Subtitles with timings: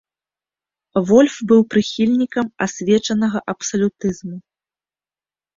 [1.09, 4.37] Вольф быў прыхільнікам асвечанага абсалютызму.